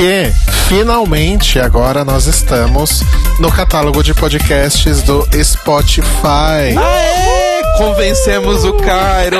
[0.00, 0.32] Que
[0.66, 3.02] finalmente agora nós estamos
[3.38, 6.74] no catálogo de podcasts do Spotify.
[6.74, 7.60] Aê!
[7.76, 9.38] Convencemos o Cairo!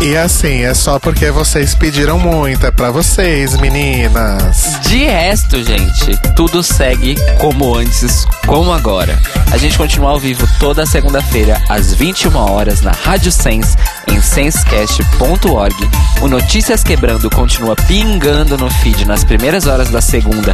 [0.00, 4.80] E assim, é só porque vocês pediram muito, é pra vocês, meninas.
[4.88, 9.20] De resto, gente, tudo segue como antes, como agora.
[9.54, 13.76] A gente continua ao vivo toda segunda-feira, às 21 horas, na Rádio Sense,
[14.08, 15.76] em sensecast.org.
[16.20, 20.52] O Notícias Quebrando continua pingando no feed nas primeiras horas da segunda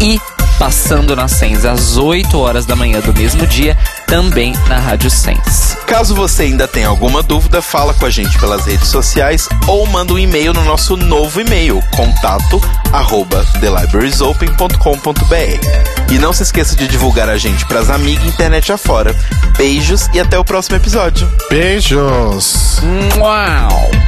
[0.00, 0.20] e
[0.60, 5.76] passando na Sense às 8 horas da manhã do mesmo dia, também na Rádio Sense.
[5.78, 10.12] Caso você ainda tenha alguma dúvida, fala com a gente pelas redes sociais ou manda
[10.12, 15.95] um e-mail no nosso novo e-mail, contato arroba thelibrariesopen.com.br.
[16.10, 19.14] E não se esqueça de divulgar a gente pras amigas internet afora.
[19.56, 21.28] Beijos e até o próximo episódio.
[21.50, 22.80] Beijos!
[23.18, 24.05] Uau!